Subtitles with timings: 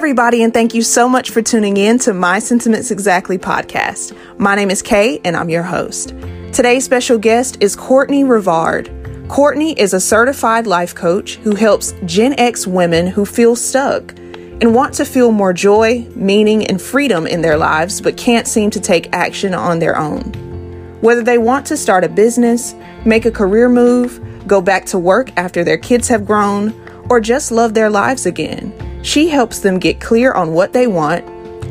[0.00, 4.16] everybody, and thank you so much for tuning in to My Sentiments Exactly podcast.
[4.38, 6.14] My name is Kay, and I'm your host.
[6.54, 8.88] Today's special guest is Courtney Rivard.
[9.28, 14.74] Courtney is a certified life coach who helps Gen X women who feel stuck and
[14.74, 18.80] want to feel more joy, meaning, and freedom in their lives, but can't seem to
[18.80, 20.22] take action on their own.
[21.02, 25.30] Whether they want to start a business, make a career move, go back to work
[25.36, 26.72] after their kids have grown,
[27.10, 28.72] or just love their lives again,
[29.02, 31.24] she helps them get clear on what they want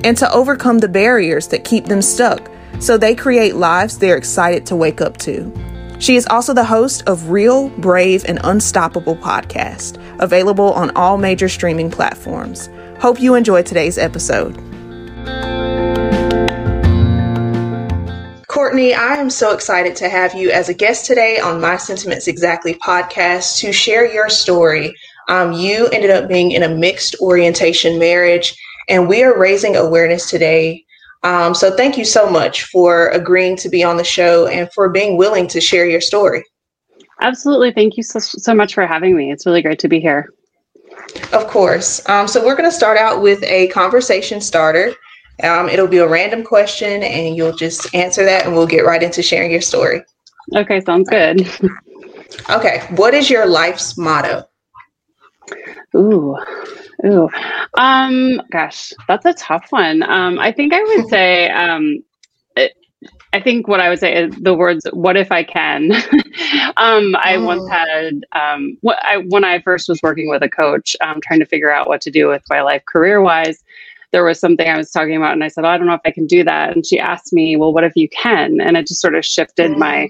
[0.05, 4.65] and to overcome the barriers that keep them stuck so they create lives they're excited
[4.65, 5.51] to wake up to.
[5.99, 11.49] She is also the host of Real, Brave, and Unstoppable podcast, available on all major
[11.49, 12.69] streaming platforms.
[12.99, 14.55] Hope you enjoy today's episode.
[18.47, 22.27] Courtney, I am so excited to have you as a guest today on My Sentiments
[22.27, 24.95] Exactly podcast to share your story.
[25.29, 28.53] Um, you ended up being in a mixed orientation marriage,
[28.89, 30.83] and we are raising awareness today
[31.23, 34.89] um, so thank you so much for agreeing to be on the show and for
[34.89, 36.43] being willing to share your story.
[37.21, 37.71] Absolutely.
[37.73, 39.31] Thank you so, so much for having me.
[39.31, 40.29] It's really great to be here.
[41.33, 42.07] Of course.
[42.07, 44.93] Um, so we're going to start out with a conversation starter.
[45.43, 49.03] Um, it'll be a random question and you'll just answer that and we'll get right
[49.03, 50.03] into sharing your story.
[50.55, 51.47] Okay, sounds good.
[52.49, 52.87] okay.
[52.95, 54.48] What is your life's motto?
[55.95, 56.35] Ooh,
[57.05, 57.29] Ooh,
[57.77, 60.03] um, gosh, that's a tough one.
[60.03, 62.03] Um, I think I would say, um,
[62.57, 62.73] it,
[63.31, 65.91] I think what I would say is the words "What if I can."
[66.77, 67.43] um, I oh.
[67.45, 71.39] once had um, what I, when I first was working with a coach, um, trying
[71.39, 73.63] to figure out what to do with my life career wise.
[74.11, 76.01] There was something I was talking about, and I said, oh, "I don't know if
[76.03, 78.87] I can do that." And she asked me, "Well, what if you can?" And it
[78.87, 80.09] just sort of shifted my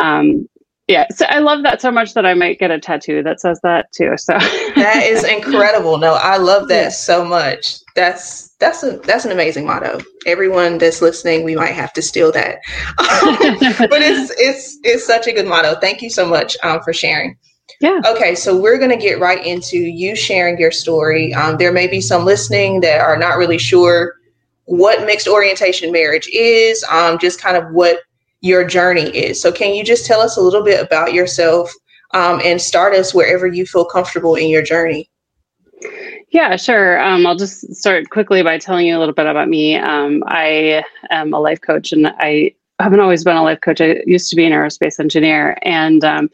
[0.00, 0.48] um,
[0.88, 3.58] yeah so i love that so much that i might get a tattoo that says
[3.62, 4.34] that too so.
[4.76, 5.98] That is incredible.
[5.98, 6.88] No i love that yeah.
[6.90, 7.78] so much.
[7.94, 10.00] That's that's a that's an amazing motto.
[10.26, 12.58] Everyone that's listening we might have to steal that.
[13.90, 15.76] But it's it's it's such a good motto.
[15.80, 17.36] Thank you so much um, for sharing.
[17.80, 18.00] Yeah.
[18.06, 21.32] Okay so we're going to get right into you sharing your story.
[21.34, 24.14] Um, there may be some listening that are not really sure
[24.66, 28.00] what mixed orientation marriage is um, just kind of what
[28.46, 29.40] your journey is.
[29.40, 31.72] So, can you just tell us a little bit about yourself
[32.14, 35.10] um, and start us wherever you feel comfortable in your journey?
[36.30, 37.00] Yeah, sure.
[37.00, 39.76] Um, I'll just start quickly by telling you a little bit about me.
[39.76, 43.80] Um, I am a life coach, and I haven't always been a life coach.
[43.80, 46.30] I used to be an aerospace engineer, and um,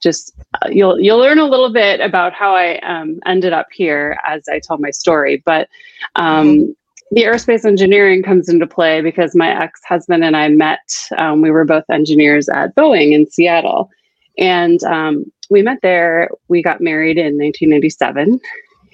[0.00, 4.18] just uh, you'll you'll learn a little bit about how I um, ended up here
[4.26, 5.42] as I tell my story.
[5.44, 5.68] But
[6.16, 6.70] um, mm-hmm
[7.14, 10.80] the aerospace engineering comes into play because my ex husband and I met.
[11.16, 13.88] Um, we were both engineers at Boeing in Seattle.
[14.36, 16.28] And um, we met there.
[16.48, 18.40] We got married in 1997.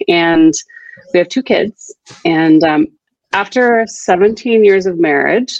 [0.06, 0.52] And
[1.14, 1.94] we have two kids.
[2.26, 2.88] And um,
[3.32, 5.58] after 17 years of marriage,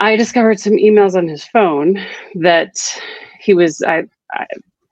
[0.00, 2.04] I discovered some emails on his phone
[2.34, 2.74] that
[3.38, 4.46] he was, I, I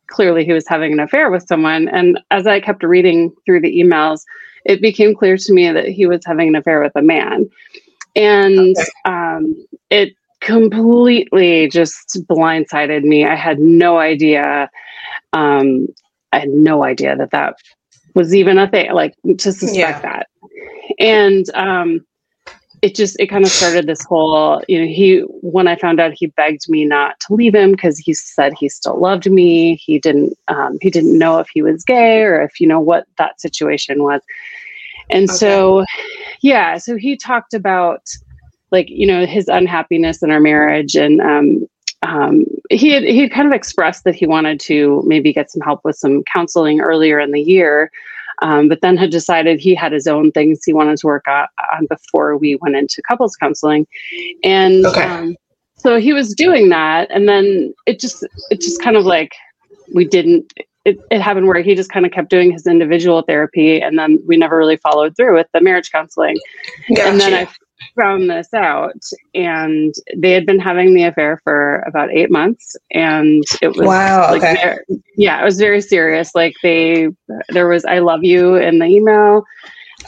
[0.07, 1.89] clearly, he was having an affair with someone.
[1.89, 4.21] And as I kept reading through the emails,
[4.65, 7.49] it became clear to me that he was having an affair with a man.
[8.15, 8.91] And okay.
[9.05, 13.25] um, it completely just blindsided me.
[13.25, 14.71] I had no idea.
[15.33, 15.89] Um,
[16.33, 17.57] I had no idea that that
[18.15, 20.01] was even a thing, like to suspect yeah.
[20.01, 20.27] that.
[20.99, 22.05] And um,
[22.83, 26.13] it just it kind of started this whole you know he when i found out
[26.13, 29.77] he begged me not to leave him because he said he still loved me.
[29.77, 33.07] He didn't um, he didn't know if he was gay or if you know what
[33.19, 34.21] that situation was.
[35.11, 35.37] And okay.
[35.37, 35.85] so
[36.43, 38.03] yeah so he talked about
[38.73, 41.67] like you know his unhappiness in our marriage and um,
[42.03, 45.63] um, he had he had kind of expressed that he wanted to maybe get some
[45.63, 47.93] help with some counseling earlier in the year
[48.43, 51.47] um, but then had decided he had his own things he wanted to work on,
[51.75, 53.87] on before we went into couples counseling.
[54.43, 55.03] And okay.
[55.05, 55.37] um,
[55.77, 57.11] so he was doing that.
[57.11, 59.33] And then it just, it just kind of like,
[59.95, 60.53] we didn't,
[60.85, 64.19] it, it happened where he just kind of kept doing his individual therapy and then
[64.27, 66.37] we never really followed through with the marriage counseling.
[66.89, 67.09] Gotcha.
[67.09, 67.49] And then I
[67.97, 69.01] found this out
[69.35, 74.31] and they had been having the affair for about eight months and it was wow
[74.31, 74.55] like okay.
[74.63, 77.09] very, yeah it was very serious like they
[77.51, 79.45] there was i love you in the email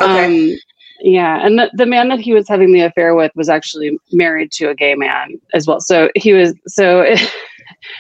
[0.00, 0.24] okay.
[0.24, 0.58] um
[1.00, 4.50] yeah and the, the man that he was having the affair with was actually married
[4.50, 7.20] to a gay man as well so he was so it,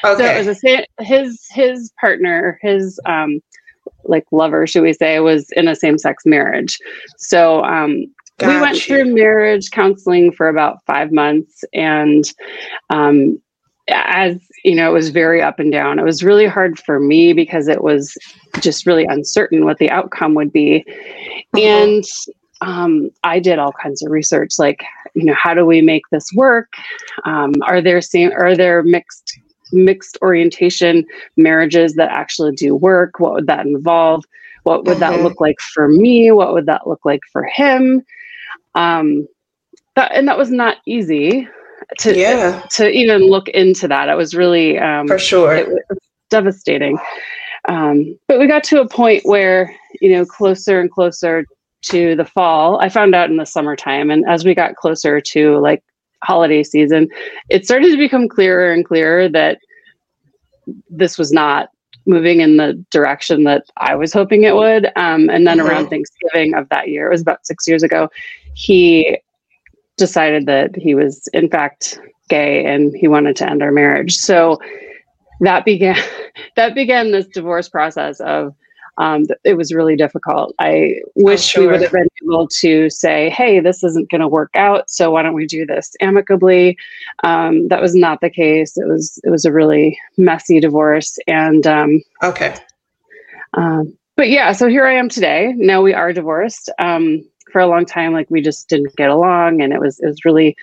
[0.04, 0.16] okay.
[0.16, 3.40] so it was a his his partner his um
[4.04, 6.78] like lover should we say was in a same-sex marriage
[7.16, 8.06] so um
[8.38, 8.80] Got we went you.
[8.80, 12.24] through marriage counseling for about five months, and
[12.90, 13.40] um,
[13.88, 15.98] as you know, it was very up and down.
[15.98, 18.16] It was really hard for me because it was
[18.60, 20.84] just really uncertain what the outcome would be.
[21.54, 22.02] And
[22.60, 24.82] um, I did all kinds of research, like,
[25.14, 26.72] you know, how do we make this work?
[27.24, 29.38] Um, are there same, are there mixed
[29.72, 31.04] mixed orientation
[31.36, 33.20] marriages that actually do work?
[33.20, 34.24] What would that involve?
[34.62, 35.12] What would mm-hmm.
[35.16, 36.30] that look like for me?
[36.30, 38.02] What would that look like for him?
[38.74, 39.28] Um,
[39.96, 41.48] that and that was not easy
[41.98, 42.62] to yeah.
[42.70, 44.08] to even look into that.
[44.08, 45.98] It was really um, for sure it, it
[46.30, 46.98] devastating.
[47.68, 51.44] Um, but we got to a point where you know closer and closer
[51.82, 52.80] to the fall.
[52.80, 55.82] I found out in the summertime, and as we got closer to like
[56.22, 57.08] holiday season,
[57.50, 59.58] it started to become clearer and clearer that
[60.88, 61.68] this was not
[62.06, 64.86] moving in the direction that I was hoping it would.
[64.96, 65.68] Um, and then mm-hmm.
[65.68, 68.10] around Thanksgiving of that year, it was about six years ago,
[68.54, 69.18] he
[69.96, 74.16] decided that he was in fact gay and he wanted to end our marriage.
[74.16, 74.58] So
[75.40, 75.96] that began
[76.56, 78.54] that began this divorce process of
[78.96, 80.54] um, it was really difficult.
[80.60, 81.62] I wish sure.
[81.62, 85.10] we would have been able to say, "Hey, this isn't going to work out, so
[85.10, 86.78] why don't we do this amicably?"
[87.24, 88.76] Um, that was not the case.
[88.76, 92.54] It was it was a really messy divorce, and um, okay.
[93.54, 95.54] Um, but yeah, so here I am today.
[95.56, 96.70] Now we are divorced.
[96.78, 100.06] Um, for a long time, like we just didn't get along, and it was it
[100.06, 100.56] was really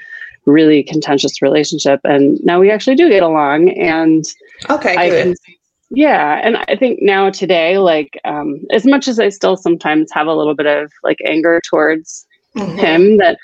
[0.45, 2.01] really contentious relationship.
[2.03, 4.25] And now we actually do get along, and
[4.69, 5.23] okay, I good.
[5.23, 5.55] Can,
[5.89, 10.27] yeah, and I think now today, like um, as much as I still sometimes have
[10.27, 12.27] a little bit of like anger towards
[12.57, 12.77] mm-hmm.
[12.77, 13.37] him, that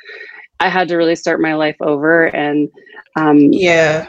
[0.60, 2.70] I had to really start my life over, and
[3.16, 4.08] um, yeah,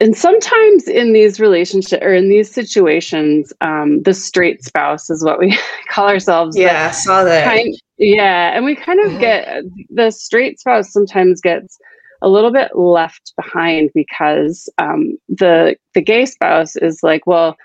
[0.00, 5.38] and sometimes in these relationships or in these situations, um, the straight spouse is what
[5.38, 5.56] we
[5.90, 6.56] call ourselves.
[6.56, 7.44] Yeah, I saw that.
[7.44, 9.20] Kind, yeah, and we kind of mm-hmm.
[9.20, 11.78] get the straight spouse sometimes gets
[12.22, 17.56] a little bit left behind because um, the the gay spouse is like, well,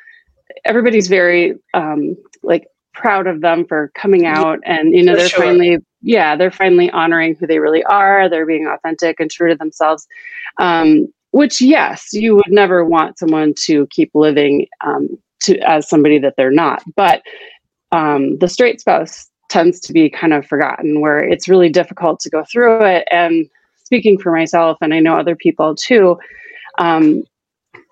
[0.65, 5.29] everybody's very um, like proud of them for coming out and you know for they're
[5.29, 5.43] sure.
[5.45, 9.55] finally yeah they're finally honoring who they really are they're being authentic and true to
[9.55, 10.07] themselves
[10.59, 15.09] um, which yes you would never want someone to keep living um,
[15.41, 17.21] to as somebody that they're not but
[17.91, 22.29] um, the straight spouse tends to be kind of forgotten where it's really difficult to
[22.29, 23.49] go through it and
[23.83, 26.17] speaking for myself and i know other people too
[26.77, 27.23] um,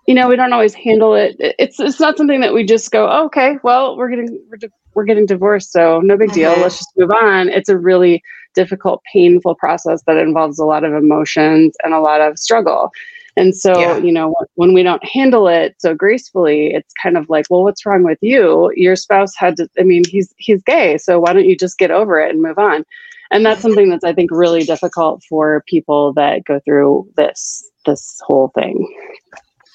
[0.08, 1.36] you know, we don't always handle it.
[1.40, 4.68] It's it's not something that we just go, oh, okay, well, we're getting we're, di-
[4.94, 6.52] we're getting divorced, so no big deal.
[6.60, 7.50] Let's just move on.
[7.50, 8.22] It's a really
[8.54, 12.92] difficult, painful process that involves a lot of emotions and a lot of struggle.
[13.36, 13.98] And so, yeah.
[13.98, 17.86] you know, when we don't handle it so gracefully, it's kind of like, well, what's
[17.86, 18.72] wrong with you?
[18.76, 19.68] Your spouse had to.
[19.80, 22.60] I mean, he's he's gay, so why don't you just get over it and move
[22.60, 22.86] on?
[23.32, 28.22] And that's something that's I think really difficult for people that go through this this
[28.26, 28.88] whole thing.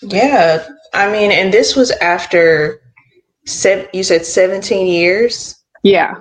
[0.03, 0.67] Yeah.
[0.95, 2.81] I mean, and this was after
[3.47, 5.57] seven, you said 17 years?
[5.83, 6.15] Yeah.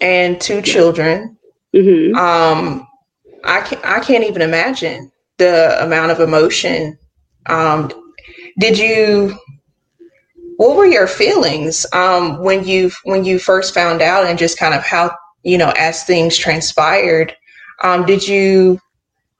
[0.00, 1.36] And two children.
[1.74, 2.16] Mm-hmm.
[2.16, 2.86] Um,
[3.44, 6.98] I can't, I can't even imagine the amount of emotion.
[7.46, 7.90] Um,
[8.58, 9.36] did you,
[10.56, 14.74] what were your feelings um, when you when you first found out and just kind
[14.74, 17.36] of how you know as things transpired
[17.82, 18.78] um, did you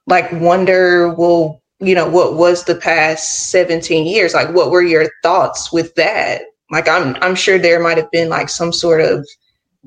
[0.07, 4.35] like wonder well you know, what was the past 17 years?
[4.35, 6.43] Like, what were your thoughts with that?
[6.71, 9.27] Like, I'm, I'm sure there might have been like some sort of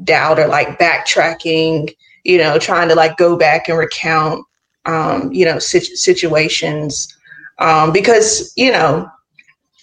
[0.04, 4.46] doubt or like backtracking, you know, trying to like go back and recount,
[4.88, 7.14] um, you know, situations.
[7.60, 9.10] Um, because, you know,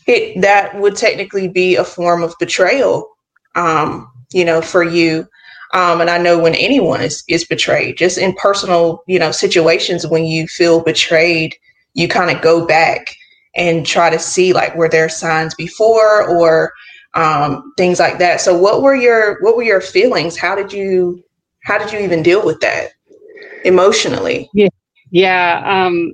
[0.07, 3.09] it, that would technically be a form of betrayal,
[3.55, 5.29] um, you know, for you.
[5.73, 10.07] Um, and I know when anyone is, is betrayed, just in personal, you know, situations
[10.07, 11.57] when you feel betrayed,
[11.95, 13.17] you kind of go back
[13.57, 16.73] and try to see like were there signs before or
[17.15, 18.41] um, things like that.
[18.41, 20.37] So what were your what were your feelings?
[20.37, 21.23] How did you
[21.65, 22.91] how did you even deal with that
[23.65, 24.51] emotionally?
[24.53, 24.69] Yeah,
[25.15, 25.63] yeah.
[25.65, 26.13] Um,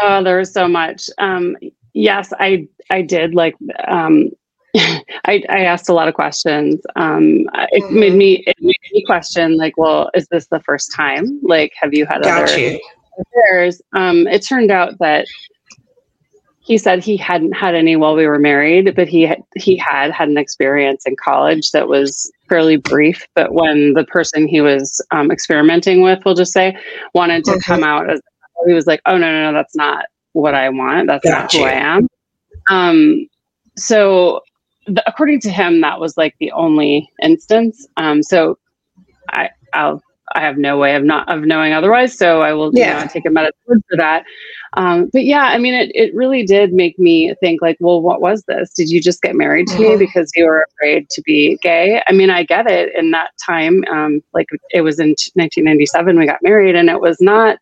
[0.00, 1.08] oh, there was so much.
[1.18, 1.56] Um,
[1.94, 3.56] yes, I I did like.
[3.88, 4.30] Um,
[4.74, 6.80] I, I asked a lot of questions.
[6.96, 7.98] Um, it mm-hmm.
[7.98, 11.40] made me it made me question like, well, is this the first time?
[11.42, 12.80] Like, have you had Got other you
[13.18, 15.26] affairs, um, it turned out that
[16.60, 20.12] he said he hadn't had any while we were married, but he had, he had
[20.12, 23.26] had an experience in college that was fairly brief.
[23.34, 26.76] But when the person he was um, experimenting with, we'll just say,
[27.14, 28.20] wanted to come out as
[28.66, 31.08] he was like, "Oh no, no, no, that's not what I want.
[31.08, 32.08] That's not who I am."
[32.70, 33.28] Um,
[33.76, 34.40] so,
[34.86, 37.86] the, according to him, that was like the only instance.
[37.96, 38.58] Um, so,
[39.30, 40.02] I I'll
[40.34, 42.16] I have no way of not of knowing otherwise.
[42.16, 42.98] So I will yeah.
[42.98, 44.24] you know, take a medicine for that.
[44.74, 48.20] Um, but yeah, I mean, it, it really did make me think like, well, what
[48.20, 48.72] was this?
[48.72, 49.82] Did you just get married to mm-hmm.
[49.82, 52.02] me because you were afraid to be gay?
[52.06, 53.84] I mean, I get it in that time.
[53.90, 57.58] Um, like it was in 1997, we got married and it was not,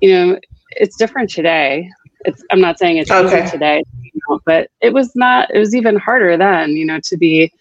[0.00, 0.38] you know,
[0.70, 1.90] it's different today.
[2.24, 3.42] It's, I'm not saying it's okay.
[3.42, 7.00] easy today, you know, but it was not, it was even harder then, you know,
[7.04, 7.52] to be,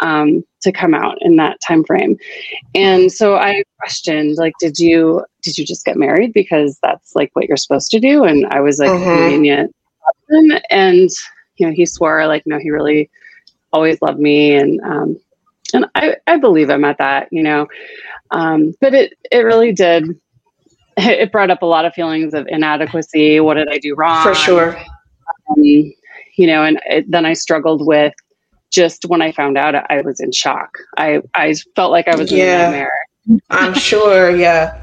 [0.00, 2.16] um, to come out in that time frame.
[2.74, 7.30] And so I questioned, like, did you did you just get married because that's like
[7.34, 8.24] what you're supposed to do?
[8.24, 9.04] And I was like, mm-hmm.
[9.04, 9.74] convenient
[10.70, 11.10] And
[11.56, 13.10] you know, he swore like, no, he really
[13.72, 15.20] always loved me, and um,
[15.74, 17.66] and I I believe him at that, you know.
[18.30, 20.08] Um, but it it really did.
[20.98, 23.40] It brought up a lot of feelings of inadequacy.
[23.40, 24.22] What did I do wrong?
[24.22, 24.76] For sure.
[24.76, 28.14] Um, you know, and it, then I struggled with
[28.70, 30.78] just when I found out, I was in shock.
[30.96, 32.92] I, I felt like I was yeah, in a nightmare.
[33.50, 34.34] I'm sure.
[34.34, 34.78] Yeah.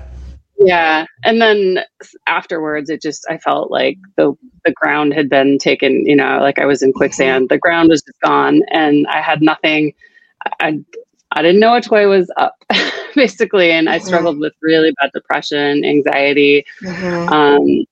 [0.60, 1.06] Yeah.
[1.24, 1.80] And then
[2.28, 4.34] afterwards, it just, I felt like the,
[4.66, 7.50] the ground had been taken, you know, like I was in quicksand.
[7.50, 9.94] The ground was just gone and I had nothing.
[10.60, 10.80] I,
[11.32, 12.56] I didn't know which way was up,
[13.16, 13.72] basically.
[13.72, 13.96] And mm-hmm.
[13.96, 16.66] I struggled with really bad depression, anxiety.
[16.84, 17.34] Mm-hmm.
[17.34, 17.86] Um,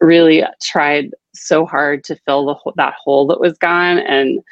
[0.00, 3.98] really tried so hard to fill the that hole that was gone.
[3.98, 4.42] And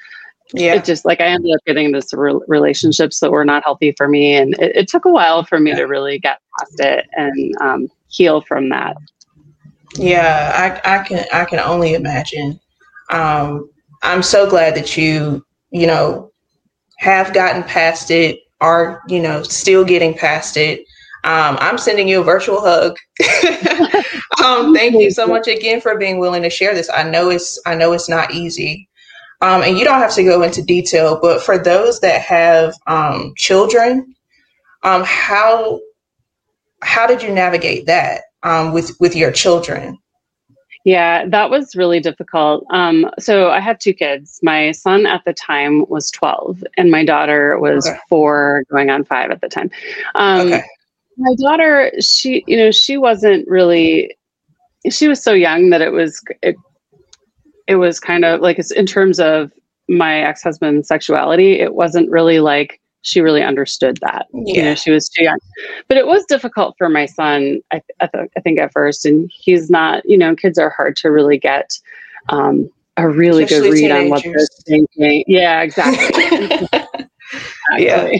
[0.55, 0.75] yeah.
[0.75, 4.09] it just like I ended up getting this re- relationships that were not healthy for
[4.09, 5.77] me, and it, it took a while for me yeah.
[5.77, 8.97] to really get past it and um, heal from that.
[9.97, 12.61] Yeah, I, I can I can only imagine.
[13.11, 13.71] Um,
[14.03, 16.33] I'm so glad that you you know
[16.99, 20.81] have gotten past it, are you know still getting past it.
[21.23, 22.97] Um, I'm sending you a virtual hug.
[24.45, 26.91] um, thank you so much again for being willing to share this.
[26.93, 28.89] I know it's I know it's not easy.
[29.43, 33.33] Um, and you don't have to go into detail, but for those that have um,
[33.37, 34.15] children,
[34.83, 35.81] um, how
[36.83, 39.99] how did you navigate that um, with with your children?
[40.85, 42.65] Yeah, that was really difficult.
[42.71, 44.41] Um, so I have two kids.
[44.43, 47.99] My son at the time was 12, and my daughter was okay.
[48.09, 49.71] four, going on five at the time.
[50.15, 50.65] Um, okay.
[51.19, 54.17] My daughter, she, you know, she wasn't really.
[54.89, 56.57] She was so young that it was it
[57.67, 59.53] it was kind of like it's in terms of
[59.91, 64.27] my ex-husband's sexuality, it wasn't really like she really understood that.
[64.33, 64.55] Yeah.
[64.55, 65.39] You know, she was too young.
[65.89, 69.07] But it was difficult for my son, I, I, th- I think, at first.
[69.07, 71.71] And he's not, you know, kids are hard to really get
[72.29, 74.03] um, a really Especially good read teenagers.
[74.03, 75.25] on what they're thinking.
[75.27, 76.69] Yeah, exactly.
[77.79, 78.11] yeah.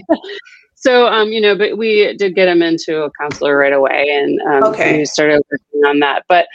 [0.77, 4.41] So, um, you know, but we did get him into a counselor right away, and
[4.43, 4.99] um, okay.
[4.99, 6.25] we started working on that.
[6.27, 6.47] But,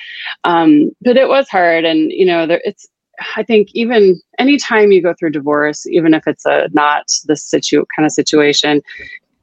[0.46, 2.88] um, but it was hard, and you know, there, it's.
[3.36, 7.86] I think even anytime you go through divorce, even if it's a not the situ
[7.96, 8.82] kind of situation,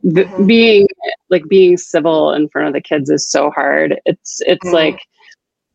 [0.04, 0.46] mm-hmm.
[0.46, 0.88] being
[1.30, 4.00] like being civil in front of the kids is so hard.
[4.04, 4.74] It's it's mm-hmm.
[4.74, 5.00] like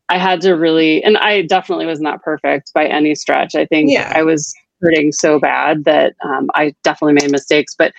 [0.08, 3.54] I had to really, and I definitely was not perfect by any stretch.
[3.54, 4.12] I think yeah.
[4.14, 7.92] I was hurting so bad that um, I definitely made mistakes, but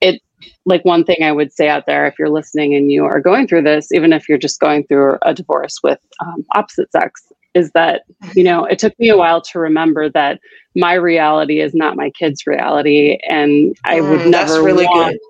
[0.00, 0.20] it
[0.64, 3.46] like one thing I would say out there, if you're listening and you are going
[3.46, 7.70] through this, even if you're just going through a divorce with um, opposite sex, is
[7.72, 8.02] that
[8.34, 10.40] you know it took me a while to remember that
[10.74, 15.12] my reality is not my kid's reality, and I would mm, never really want.
[15.12, 15.20] Good.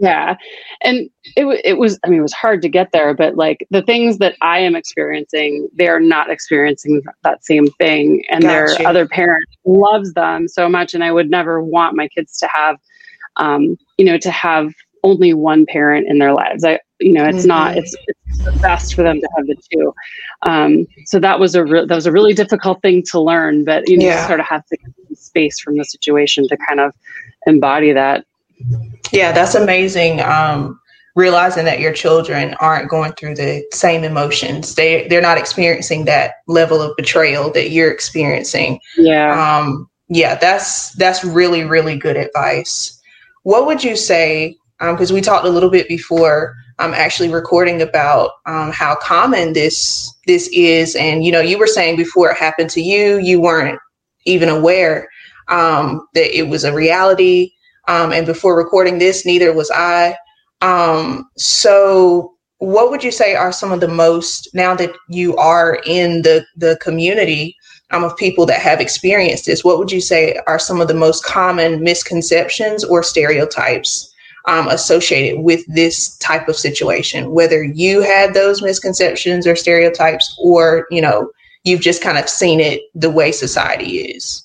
[0.00, 0.36] Yeah,
[0.82, 1.98] and it it was.
[2.04, 4.76] I mean, it was hard to get there, but like the things that I am
[4.76, 10.68] experiencing, they are not experiencing that same thing, and their other parent loves them so
[10.68, 12.76] much, and I would never want my kids to have
[13.38, 14.72] um, you know, to have
[15.04, 16.64] only one parent in their lives.
[16.64, 17.48] I, you know, it's mm-hmm.
[17.48, 18.17] not, it's, it's,
[18.60, 19.94] best for them to have the two.
[20.42, 23.88] Um, so that was a, re- that was a really difficult thing to learn, but
[23.88, 24.26] you know, yeah.
[24.26, 26.92] sort of have to get space from the situation to kind of
[27.46, 28.24] embody that.
[29.12, 30.20] Yeah, that's amazing.
[30.20, 30.80] Um,
[31.18, 34.76] realizing that your children aren't going through the same emotions.
[34.76, 38.80] They they're not experiencing that level of betrayal that you're experiencing.
[38.96, 39.58] Yeah.
[39.58, 42.98] Um, yeah, that's that's really really good advice.
[43.42, 44.56] What would you say?
[44.78, 49.52] Because um, we talked a little bit before I'm actually recording about um, how common
[49.52, 53.40] this this is, and you know, you were saying before it happened to you, you
[53.40, 53.80] weren't
[54.26, 55.08] even aware
[55.48, 57.50] um, that it was a reality,
[57.88, 60.16] um, and before recording this, neither was I.
[60.60, 65.80] Um, so, what would you say are some of the most now that you are
[65.84, 67.56] in the the community?
[67.90, 70.94] um, of people that have experienced this, what would you say are some of the
[70.94, 74.07] most common misconceptions or stereotypes
[74.48, 77.30] um, associated with this type of situation?
[77.30, 81.30] Whether you had those misconceptions or stereotypes, or you know,
[81.64, 84.44] you've just kind of seen it the way society is.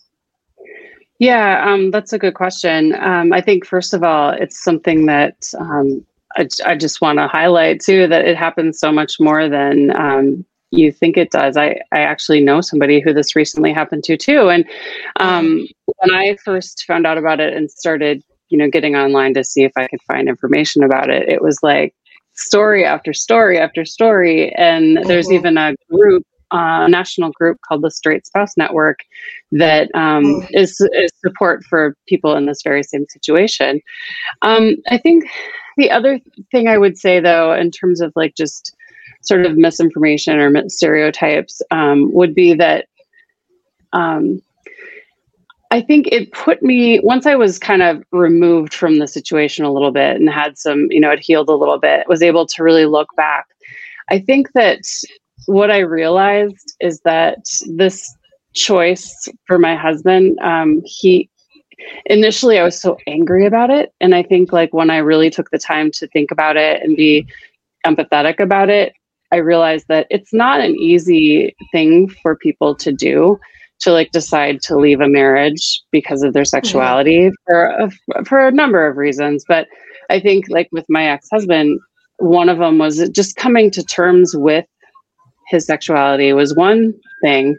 [1.20, 2.96] Yeah, um, that's a good question.
[2.96, 6.06] Um, I think first of all, it's something that um,
[6.36, 10.46] I, I just want to highlight too that it happens so much more than um,
[10.72, 11.56] you think it does.
[11.56, 14.50] I, I actually know somebody who this recently happened to too.
[14.50, 14.66] And
[15.20, 19.44] um, when I first found out about it and started, you know, getting online to
[19.44, 21.96] see if I could find information about it, it was like
[22.34, 24.54] story after story after story.
[24.56, 25.08] And mm-hmm.
[25.08, 29.00] there's even a group, a uh, national group called the Straight Spouse Network
[29.52, 30.46] that um, mm-hmm.
[30.54, 33.82] is is support for people in this very same situation.
[34.42, 35.26] Um, I think
[35.78, 36.20] the other
[36.52, 38.76] thing I would say, though, in terms of like just
[39.22, 42.88] sort of misinformation or stereotypes um, would be that
[43.94, 44.42] um,
[45.74, 49.74] I think it put me once I was kind of removed from the situation a
[49.74, 52.64] little bit and had some, you know, it healed a little bit, was able to
[52.64, 53.48] really look back.
[54.12, 54.82] I think that
[55.48, 58.08] what I realized is that this
[58.54, 61.28] choice for my husband, um, he
[62.06, 63.92] initially I was so angry about it.
[64.00, 66.96] And I think like when I really took the time to think about it and
[66.96, 67.26] be
[67.84, 68.94] empathetic about it,
[69.32, 73.40] I realized that it's not an easy thing for people to do
[73.82, 77.34] to like decide to leave a marriage because of their sexuality mm-hmm.
[77.46, 79.44] for a, for a number of reasons.
[79.48, 79.68] But
[80.10, 81.80] I think like with my ex husband,
[82.18, 84.66] one of them was just coming to terms with
[85.50, 87.58] his sexuality was one thing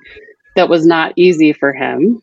[0.57, 2.23] that was not easy for him.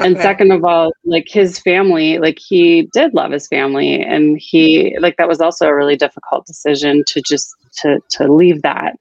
[0.00, 0.08] Okay.
[0.08, 4.96] And second of all, like his family, like he did love his family and he
[4.98, 8.96] like that was also a really difficult decision to just to to leave that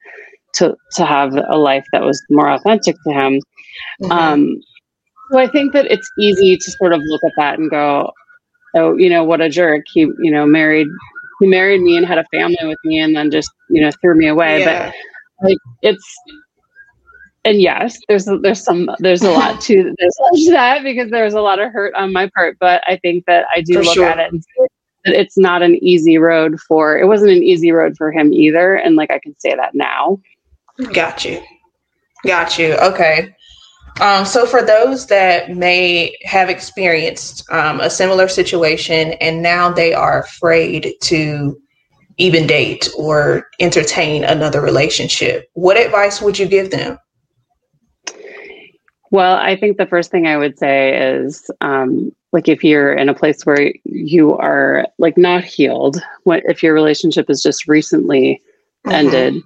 [0.54, 3.42] to to have a life that was more authentic to him.
[4.02, 4.12] Mm-hmm.
[4.12, 4.62] Um,
[5.32, 8.12] so I think that it's easy to sort of look at that and go,
[8.76, 9.84] oh, you know, what a jerk.
[9.94, 10.88] He, you know, married
[11.40, 14.16] he married me and had a family with me and then just, you know, threw
[14.16, 14.60] me away.
[14.60, 14.92] Yeah.
[15.42, 16.20] But like it's
[17.46, 21.42] and yes, there's there's some there's a lot to there's to that because there's a
[21.42, 22.58] lot of hurt on my part.
[22.60, 24.06] But I think that I do for look sure.
[24.06, 24.68] at it and see
[25.06, 28.76] that it's not an easy road for it wasn't an easy road for him either
[28.76, 30.18] and like i can say that now
[30.92, 31.42] got you.
[32.26, 32.76] Got you.
[32.76, 33.36] Okay.
[34.02, 39.94] Um, so for those that may have experienced um, a similar situation and now they
[39.94, 41.60] are afraid to
[42.18, 46.98] even date or entertain another relationship what advice would you give them?
[49.12, 53.10] Well, I think the first thing I would say is um, like if you're in
[53.10, 58.42] a place where you are like not healed, what if your relationship is just recently
[58.88, 58.92] mm-hmm.
[58.92, 59.44] ended,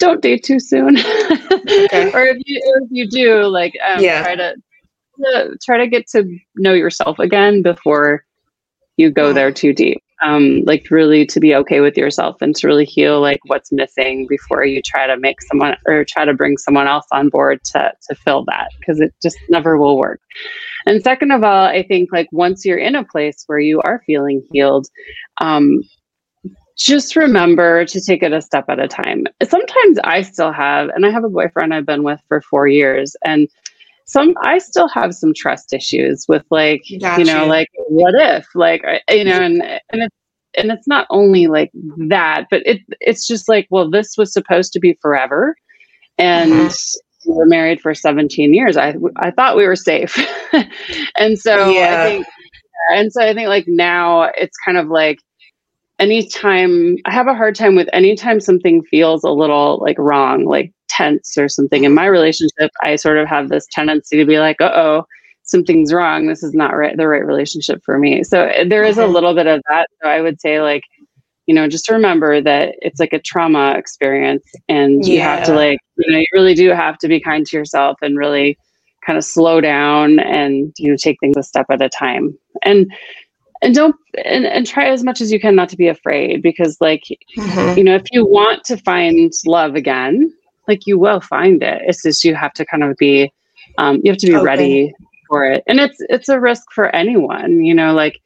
[0.00, 0.98] don't date too soon.
[0.98, 2.10] okay.
[2.14, 4.22] or if you if you do, like um, yeah.
[4.22, 4.54] try to
[5.62, 6.24] try to get to
[6.56, 8.24] know yourself again before
[8.96, 12.66] you go there too deep um, like really to be okay with yourself and to
[12.66, 16.58] really heal like what's missing before you try to make someone or try to bring
[16.58, 20.20] someone else on board to to fill that because it just never will work.
[20.86, 24.02] And second of all, I think like once you're in a place where you are
[24.06, 24.88] feeling healed,
[25.40, 25.82] um,
[26.80, 29.26] just remember to take it a step at a time.
[29.42, 33.14] Sometimes I still have, and I have a boyfriend I've been with for four years,
[33.24, 33.48] and
[34.06, 37.20] some I still have some trust issues with like gotcha.
[37.20, 40.16] you know like what if like you know and and it's
[40.56, 41.70] and it's not only like
[42.08, 45.54] that but it it's just like well this was supposed to be forever
[46.18, 47.30] and mm-hmm.
[47.30, 50.18] we were married for 17 years I I thought we were safe
[51.16, 52.02] and so yeah.
[52.02, 52.26] I think
[52.90, 55.20] and so I think like now it's kind of like
[56.00, 60.72] anytime I have a hard time with anytime something feels a little like wrong like
[60.88, 64.60] tense or something in my relationship, I sort of have this tendency to be like,
[64.60, 65.04] uh oh,
[65.44, 66.26] something's wrong.
[66.26, 68.24] This is not right, the right relationship for me.
[68.24, 69.88] So eh, there is a little bit of that.
[70.02, 70.82] So I would say, like,
[71.46, 75.78] you know, just remember that it's like a trauma experience and you have to, like,
[75.96, 78.56] you know, you really do have to be kind to yourself and really
[79.04, 82.38] kind of slow down and, you know, take things a step at a time.
[82.62, 82.90] And,
[83.62, 86.76] and don't and, and try as much as you can not to be afraid because
[86.80, 87.04] like
[87.36, 87.78] mm-hmm.
[87.78, 90.32] you know if you want to find love again
[90.70, 91.82] like you will find it.
[91.84, 93.32] It's just you have to kind of be
[93.78, 94.44] um, you have to be okay.
[94.44, 94.94] ready
[95.28, 95.62] for it.
[95.66, 98.20] And it's it's a risk for anyone, you know, like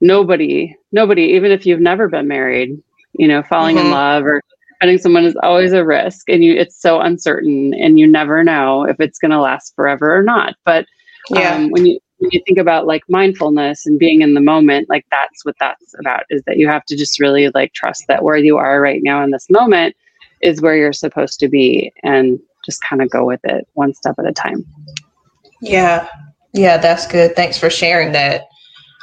[0.00, 2.80] nobody, nobody, even if you've never been married,
[3.18, 3.86] you know, falling mm-hmm.
[3.86, 4.40] in love or
[4.80, 8.84] finding someone is always a risk and you it's so uncertain and you never know
[8.84, 10.54] if it's gonna last forever or not.
[10.64, 10.86] But
[11.28, 11.54] yeah.
[11.54, 15.06] Um, when you when you think about like mindfulness and being in the moment, like
[15.10, 18.36] that's what that's about is that you have to just really like trust that where
[18.36, 19.96] you are right now in this moment
[20.42, 24.16] is where you're supposed to be and just kind of go with it one step
[24.18, 24.64] at a time.
[25.62, 26.06] Yeah.
[26.52, 27.34] Yeah, that's good.
[27.34, 28.48] Thanks for sharing that.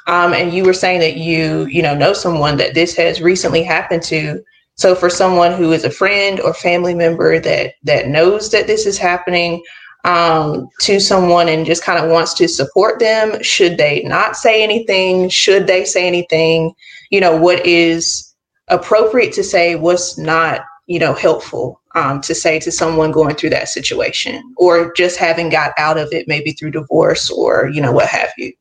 [0.06, 3.64] Um, and you were saying that you, you know, know someone that this has recently
[3.64, 4.44] happened to.
[4.76, 8.86] So for someone who is a friend or family member that that knows that this
[8.86, 9.64] is happening
[10.04, 14.64] um, to someone and just kind of wants to support them, should they not say
[14.64, 15.30] anything?
[15.30, 16.74] Should they say anything?
[17.10, 18.28] You know, what is
[18.68, 23.50] appropriate to say what's not you know helpful um, to say to someone going through
[23.50, 27.92] that situation or just having got out of it maybe through divorce or you know
[27.92, 28.52] what have you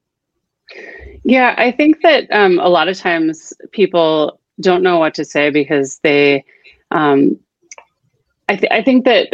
[1.24, 5.50] yeah i think that um, a lot of times people don't know what to say
[5.50, 6.44] because they
[6.92, 7.38] um,
[8.48, 9.28] I, th- I think that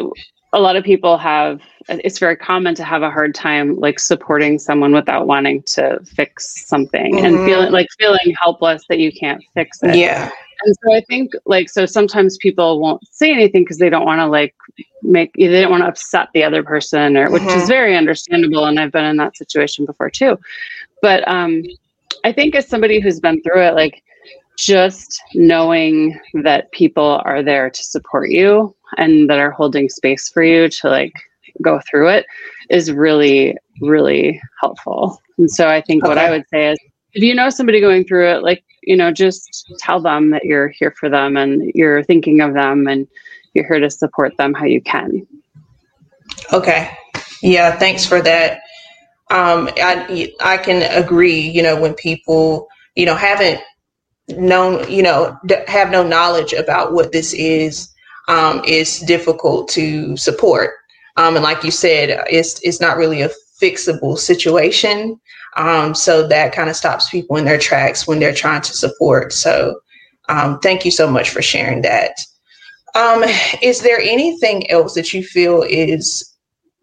[0.55, 4.59] a lot of people have it's very common to have a hard time like supporting
[4.59, 7.25] someone without wanting to fix something mm-hmm.
[7.25, 10.31] and feeling like feeling helpless that you can't fix it yeah
[10.65, 14.21] and so i think like so sometimes people won't say anything because they don't want
[14.21, 14.55] to like
[15.03, 17.61] make they don't want to upset the other person or which mm-hmm.
[17.61, 20.39] is very understandable and i've been in that situation before too
[21.01, 21.63] but um
[22.25, 24.03] i think as somebody who's been through it like
[24.57, 30.43] just knowing that people are there to support you and that are holding space for
[30.43, 31.15] you to like
[31.61, 32.27] go through it
[32.71, 36.09] is really really helpful and so i think okay.
[36.09, 36.79] what i would say is
[37.15, 40.69] if you know somebody going through it like you know just tell them that you're
[40.69, 43.07] here for them and you're thinking of them and
[43.55, 45.27] you're here to support them how you can
[46.53, 46.97] okay
[47.43, 48.61] yeah thanks for that
[49.31, 53.61] um i i can agree you know when people you know haven't
[54.29, 55.37] known you know
[55.67, 57.93] have no knowledge about what this is
[58.29, 60.75] um, is difficult to support.
[61.17, 65.21] Um, and like you said, it's it's not really a fixable situation.
[65.57, 69.33] Um, so that kind of stops people in their tracks when they're trying to support.
[69.33, 69.81] So
[70.29, 72.17] um, thank you so much for sharing that.
[72.95, 73.25] Um,
[73.63, 76.33] is there anything else that you feel is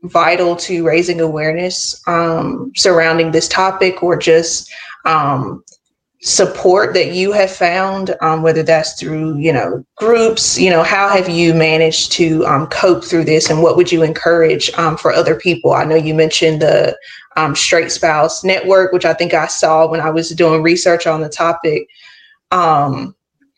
[0.04, 4.72] vital to raising awareness um, surrounding this topic or just
[5.06, 5.64] um,
[6.22, 11.08] support that you have found, um, whether that's through, you know, groups, you know, how
[11.08, 15.14] have you managed to um, cope through this and what would you encourage um, for
[15.14, 15.72] other people?
[15.72, 16.98] I know you mentioned the
[17.38, 21.22] um, Straight Spouse Network, which I think I saw when I was doing research on
[21.22, 21.88] the topic.
[22.52, 23.16] Um,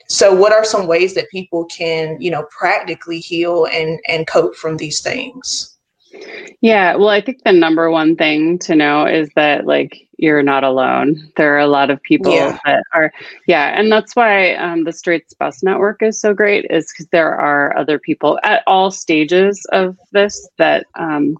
[0.07, 4.55] so what are some ways that people can, you know, practically heal and, and cope
[4.55, 5.77] from these things?
[6.59, 10.63] Yeah, well, I think the number one thing to know is that like you're not
[10.63, 11.31] alone.
[11.35, 12.59] There are a lot of people yeah.
[12.63, 13.11] that are,
[13.47, 17.33] yeah, and that's why um, the Straight Spouse Network is so great, is because there
[17.33, 21.37] are other people at all stages of this that, um,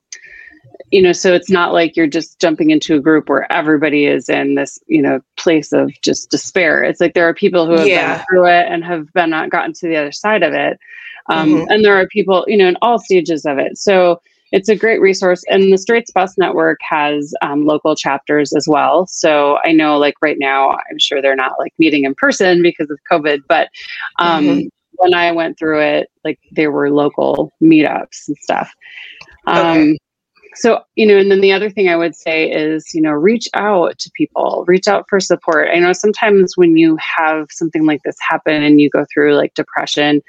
[0.89, 4.28] you know, so it's not like you're just jumping into a group where everybody is
[4.30, 6.84] in this, you know, place of just despair.
[6.84, 8.17] It's like there are people who have yeah.
[8.17, 10.80] been through it and have been uh, gotten to the other side of it,
[11.28, 11.70] um, mm-hmm.
[11.70, 13.78] and there are people, you know, in all stages of it.
[13.78, 15.44] So it's a great resource.
[15.50, 19.08] And the Straight Spouse Network has um, local chapters as well.
[19.08, 22.90] So I know, like right now, I'm sure they're not like meeting in person because
[22.90, 23.70] of COVID, but
[24.20, 24.68] um, mm-hmm.
[24.94, 28.72] when I went through it, like there were local meetups and stuff.
[29.48, 29.98] Um, okay
[30.56, 33.48] so you know and then the other thing i would say is you know reach
[33.54, 35.70] out to people reach out for support.
[35.72, 39.54] I know sometimes when you have something like this happen and you go through like
[39.54, 40.22] depression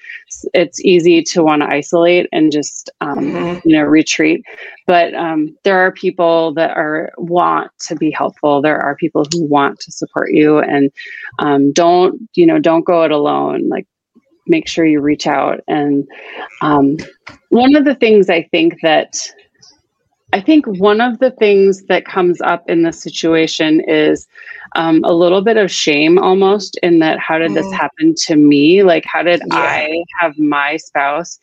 [0.54, 3.68] it's easy to want to isolate and just um, mm-hmm.
[3.68, 4.44] you know retreat.
[4.86, 8.60] But um, there are people that are want to be helpful.
[8.60, 10.90] There are people who want to support you and
[11.38, 13.68] um, don't you know don't go it alone.
[13.68, 13.86] Like
[14.46, 15.60] make sure you reach out.
[15.68, 16.06] And
[16.62, 16.96] um,
[17.50, 19.14] one of the things i think that
[20.32, 24.26] I think one of the things that comes up in this situation is
[24.76, 27.74] um, a little bit of shame almost in that how did this mm.
[27.74, 28.82] happen to me?
[28.82, 29.56] Like, how did yeah.
[29.56, 31.38] I have my spouse?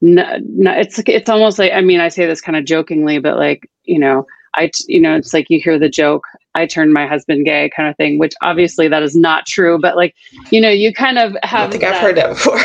[0.00, 3.36] No, no, it's it's almost like I mean I say this kind of jokingly, but
[3.36, 7.06] like you know I you know it's like you hear the joke I turned my
[7.06, 10.14] husband gay kind of thing, which obviously that is not true, but like
[10.50, 11.68] you know you kind of have.
[11.68, 12.58] I think that, I've heard that before.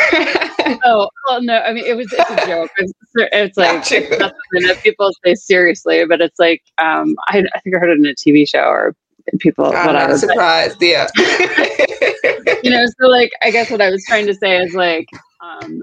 [0.83, 1.59] oh well, no.
[1.59, 2.71] I mean, it was it's a joke.
[2.77, 7.89] It's, it's like people say seriously, but it's like um, I, I think I heard
[7.89, 8.95] it in a TV show or
[9.39, 9.65] people.
[9.65, 10.79] I'm whatever, not surprised.
[10.79, 11.07] But, yeah.
[12.63, 15.07] you know, so like I guess what I was trying to say is like
[15.41, 15.81] um,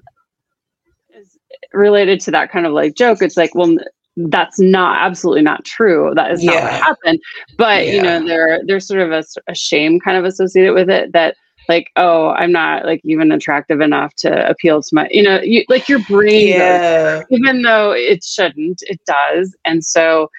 [1.14, 1.38] is
[1.72, 3.22] related to that kind of like joke.
[3.22, 3.76] It's like well
[4.16, 6.12] that's not absolutely not true.
[6.14, 6.52] That is yeah.
[6.52, 7.20] not what happened.
[7.56, 7.92] But yeah.
[7.92, 11.36] you know, there there's sort of a, a shame kind of associated with it that
[11.72, 15.64] like oh i'm not like even attractive enough to appeal to my you know you,
[15.70, 17.20] like your brain yeah.
[17.20, 19.56] goes, even though it shouldn't it does.
[19.64, 20.30] And so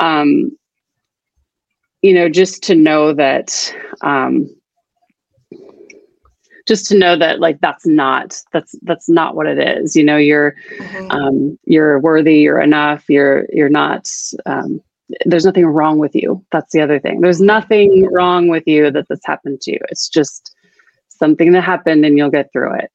[0.00, 0.56] um
[2.02, 4.48] you know just to know that um
[6.68, 9.96] just to know that like that's not that's that's not what it is.
[9.96, 11.10] You know you're mm-hmm.
[11.10, 14.08] um you're worthy you're enough you're you're not
[14.46, 14.80] um
[15.24, 16.44] there's nothing wrong with you.
[16.50, 17.20] That's the other thing.
[17.20, 19.78] There's nothing wrong with you that this happened to you.
[19.88, 20.55] It's just
[21.18, 22.90] something that happened and you'll get through it.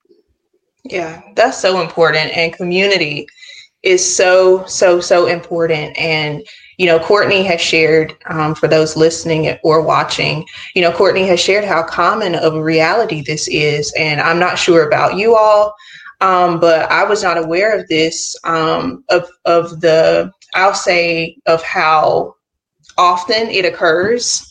[0.83, 2.35] Yeah, that's so important.
[2.35, 3.27] And community
[3.83, 5.97] is so, so, so important.
[5.97, 6.45] And,
[6.77, 11.39] you know, Courtney has shared, um, for those listening or watching, you know, Courtney has
[11.39, 13.93] shared how common of a reality this is.
[13.97, 15.73] And I'm not sure about you all,
[16.19, 21.63] um, but I was not aware of this, um, of, of the, I'll say, of
[21.63, 22.35] how
[22.97, 24.50] often it occurs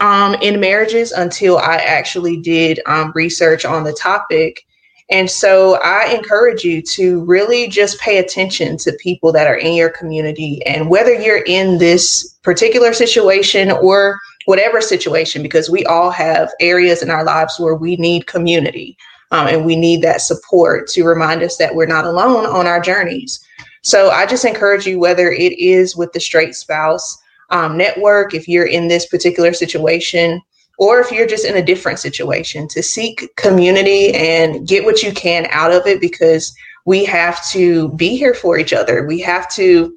[0.00, 4.66] um, in marriages until I actually did um, research on the topic.
[5.10, 9.74] And so I encourage you to really just pay attention to people that are in
[9.74, 16.10] your community and whether you're in this particular situation or whatever situation, because we all
[16.10, 18.96] have areas in our lives where we need community
[19.32, 22.80] um, and we need that support to remind us that we're not alone on our
[22.80, 23.44] journeys.
[23.82, 27.18] So I just encourage you, whether it is with the straight spouse
[27.50, 30.40] um, network, if you're in this particular situation,
[30.78, 35.12] or if you're just in a different situation, to seek community and get what you
[35.12, 36.54] can out of it because
[36.86, 39.06] we have to be here for each other.
[39.06, 39.96] We have to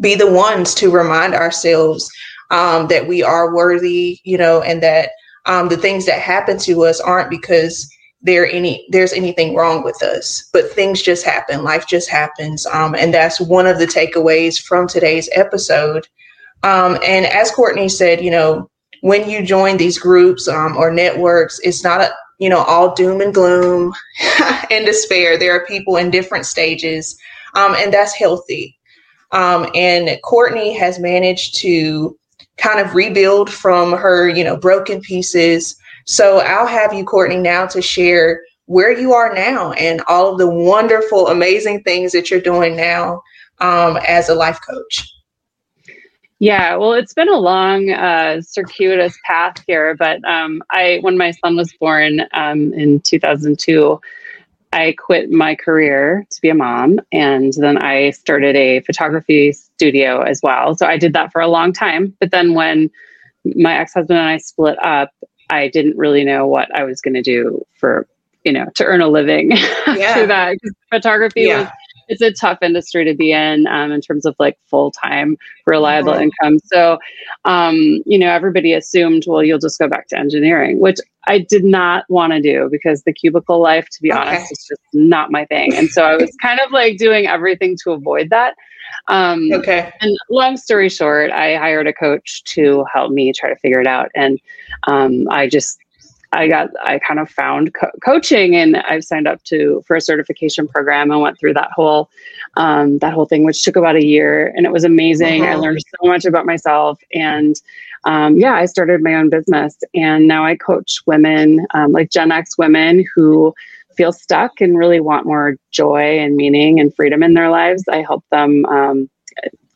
[0.00, 2.10] be the ones to remind ourselves
[2.50, 5.10] um, that we are worthy, you know, and that
[5.46, 7.90] um, the things that happen to us aren't because
[8.22, 11.62] there any there's anything wrong with us, but things just happen.
[11.62, 16.08] Life just happens, um, and that's one of the takeaways from today's episode.
[16.64, 18.70] Um, and as Courtney said, you know,
[19.02, 23.20] when you join these groups um, or networks, it's not a, you know all doom
[23.20, 23.92] and gloom
[24.70, 25.38] and despair.
[25.38, 27.16] There are people in different stages,
[27.54, 28.76] um, and that's healthy.
[29.32, 32.16] Um, and Courtney has managed to
[32.56, 35.76] kind of rebuild from her, you know, broken pieces.
[36.06, 40.38] So I'll have you, Courtney, now to share where you are now and all of
[40.38, 43.22] the wonderful, amazing things that you're doing now
[43.60, 45.13] um, as a life coach.
[46.40, 49.94] Yeah, well, it's been a long, uh, circuitous path here.
[49.94, 54.00] But um, I, when my son was born um, in 2002,
[54.72, 60.22] I quit my career to be a mom, and then I started a photography studio
[60.22, 60.74] as well.
[60.74, 62.16] So I did that for a long time.
[62.18, 62.90] But then when
[63.44, 65.10] my ex-husband and I split up,
[65.48, 68.08] I didn't really know what I was going to do for
[68.44, 69.50] you know to earn a living
[69.86, 69.94] yeah.
[69.94, 70.56] after that.
[70.90, 71.60] Photography yeah.
[71.60, 71.68] was
[72.08, 75.36] it's a tough industry to be in um, in terms of like full time
[75.66, 76.22] reliable mm-hmm.
[76.22, 76.58] income.
[76.64, 76.98] So,
[77.44, 81.64] um, you know, everybody assumed, well, you'll just go back to engineering, which I did
[81.64, 84.20] not want to do because the cubicle life, to be okay.
[84.20, 85.74] honest, is just not my thing.
[85.74, 88.54] And so I was kind of like doing everything to avoid that.
[89.08, 89.92] Um, okay.
[90.00, 93.86] And long story short, I hired a coach to help me try to figure it
[93.86, 94.10] out.
[94.14, 94.40] And
[94.86, 95.78] um, I just
[96.34, 100.00] I got I kind of found co- coaching and I've signed up to for a
[100.00, 102.10] certification program and went through that whole
[102.56, 105.42] um, that whole thing which took about a year and it was amazing.
[105.42, 105.52] Uh-huh.
[105.52, 107.54] I learned so much about myself and
[108.04, 112.32] um, yeah, I started my own business and now I coach women um, like Gen
[112.32, 113.54] X women who
[113.96, 117.84] feel stuck and really want more joy and meaning and freedom in their lives.
[117.88, 119.08] I help them um,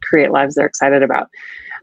[0.03, 1.29] create lives they're excited about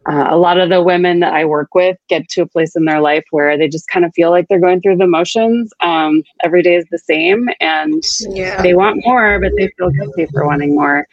[0.07, 2.85] uh, a lot of the women that I work with get to a place in
[2.85, 5.71] their life where they just kind of feel like they're going through the motions.
[5.79, 8.61] Um, every day is the same, and yeah.
[8.61, 11.07] they want more, but they feel guilty for wanting more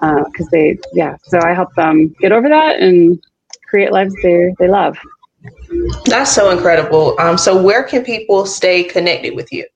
[0.00, 1.16] because uh, they, yeah.
[1.24, 3.22] So I help them get over that and
[3.66, 4.96] create lives they they love.
[6.06, 7.16] That's so incredible.
[7.18, 9.66] Um, so where can people stay connected with you?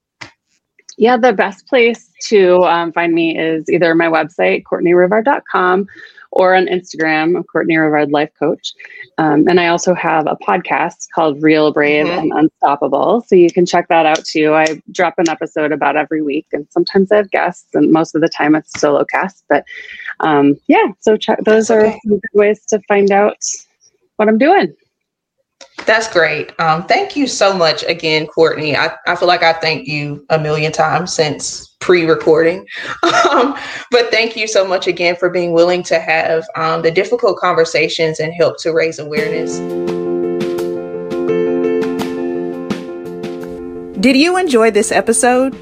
[0.99, 5.89] Yeah, the best place to um, find me is either my website, CourtneyRivard.com,
[6.33, 8.73] or on Instagram, Courtney Rivard Life Coach.
[9.19, 12.19] Um, and I also have a podcast called Real Brave mm-hmm.
[12.19, 13.23] and Unstoppable.
[13.27, 14.55] So you can check that out too.
[14.55, 18.23] I drop an episode about every week, and sometimes I have guests, and most of
[18.23, 19.45] the time it's solo cast.
[19.49, 19.65] But
[20.21, 22.01] um, yeah, so check, those are okay.
[22.09, 23.37] good ways to find out
[24.17, 24.75] what I'm doing.
[25.87, 26.59] That's great.
[26.61, 28.77] Um, thank you so much again, Courtney.
[28.77, 32.67] I, I feel like I thank you a million times since pre-recording.
[33.33, 33.57] Um,
[33.91, 38.21] but thank you so much again for being willing to have um, the difficult conversations
[38.21, 39.57] and help to raise awareness.
[44.01, 45.57] Did you enjoy this episode?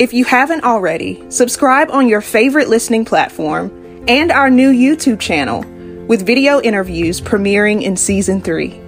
[0.00, 3.70] If you haven't already, subscribe on your favorite listening platform
[4.08, 5.60] and our new YouTube channel
[6.06, 8.80] with video interviews premiering in season three.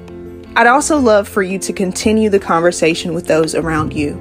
[0.59, 4.15] I'd also love for you to continue the conversation with those around you.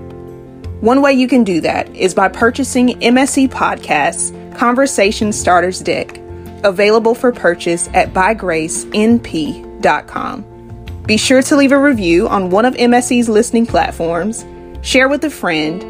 [0.81, 6.19] One way you can do that is by purchasing MSE Podcasts Conversation Starters Deck,
[6.63, 11.01] available for purchase at bygracenp.com.
[11.07, 14.45] Be sure to leave a review on one of MSE's listening platforms,
[14.83, 15.81] share with a friend,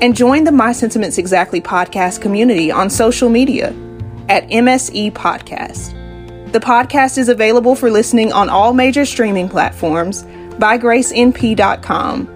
[0.00, 3.70] and join the My Sentiments Exactly podcast community on social media
[4.28, 5.97] at MSE Podcast.
[6.52, 10.22] The podcast is available for listening on all major streaming platforms,
[10.58, 12.28] bygracenp.com,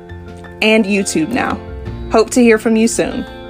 [0.60, 1.56] and YouTube now.
[2.10, 3.41] Hope to hear from you soon.